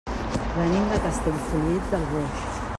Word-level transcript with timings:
Venim 0.55 0.87
de 0.93 0.97
Castellfollit 1.05 1.95
del 1.95 2.11
Boix. 2.15 2.53